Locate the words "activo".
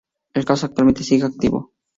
1.25-1.73